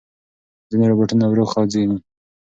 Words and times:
ځینې 0.69 0.85
روباټونه 0.91 1.25
ورو 1.27 1.45
خوځېږي. 1.51 1.97